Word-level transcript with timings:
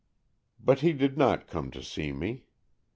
But 0.59 0.79
he 0.79 0.93
did 0.93 1.15
not 1.15 1.45
come 1.45 1.69
to 1.69 1.83
see 1.83 2.11
me. 2.11 2.45